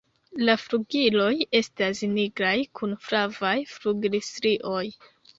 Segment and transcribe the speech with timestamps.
[0.47, 4.81] La flugiloj estas nigraj kun flavaj flugilstrioj.